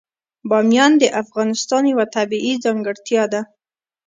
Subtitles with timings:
[0.49, 3.41] بامیان د افغانستان یوه طبیعي ځانګړتیا ده.